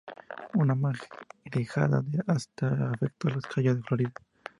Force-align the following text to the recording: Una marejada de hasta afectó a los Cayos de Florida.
Una 0.55 0.73
marejada 0.73 2.01
de 2.01 2.23
hasta 2.25 2.89
afectó 2.91 3.27
a 3.27 3.31
los 3.35 3.45
Cayos 3.45 3.75
de 3.75 3.83
Florida. 3.83 4.13